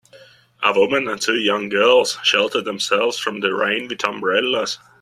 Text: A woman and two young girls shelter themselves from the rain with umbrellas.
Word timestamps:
A 0.63 0.73
woman 0.73 1.07
and 1.07 1.21
two 1.21 1.35
young 1.37 1.69
girls 1.69 2.17
shelter 2.23 2.59
themselves 2.59 3.19
from 3.19 3.41
the 3.41 3.53
rain 3.53 3.87
with 3.87 4.03
umbrellas. 4.03 4.79